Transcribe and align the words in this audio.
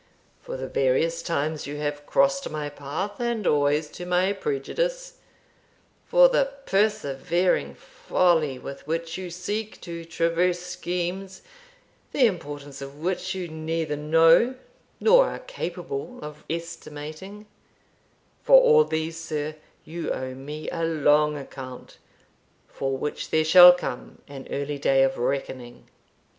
for 0.41 0.57
the 0.57 0.67
various 0.67 1.21
times 1.21 1.67
you 1.67 1.75
have 1.75 2.07
crossed 2.07 2.49
my 2.49 2.69
path, 2.69 3.19
and 3.19 3.45
always 3.45 3.87
to 3.87 4.03
my 4.03 4.33
prejudice 4.33 5.19
for 6.07 6.27
the 6.27 6.53
persevering 6.65 7.75
folly 7.75 8.57
with 8.57 8.87
which 8.87 9.15
you 9.15 9.29
seek 9.29 9.79
to 9.79 10.03
traverse 10.03 10.57
schemes, 10.59 11.43
the 12.13 12.25
importance 12.25 12.81
of 12.81 12.95
which 12.97 13.35
you 13.35 13.47
neither 13.47 13.95
know 13.95 14.55
nor 14.99 15.27
are 15.29 15.37
capable 15.37 16.17
of 16.23 16.43
estimating, 16.49 17.45
for 18.41 18.59
all 18.59 18.83
these, 18.83 19.17
sir, 19.19 19.55
you 19.85 20.09
owe 20.11 20.33
me 20.33 20.67
a 20.71 20.83
long 20.83 21.37
account, 21.37 21.99
for 22.67 22.97
which 22.97 23.29
there 23.29 23.45
shall 23.45 23.71
come 23.71 24.19
an 24.27 24.47
early 24.49 24.79
day 24.79 25.03
of 25.03 25.19
reckoning." 25.19 25.87